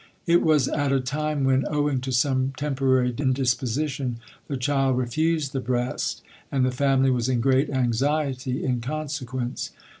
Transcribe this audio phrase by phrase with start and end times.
[0.25, 5.59] It was at a time when, owing to some temporary indisposition, the child refused the
[5.59, 9.69] breast, and the family was in great anxiety in consequence.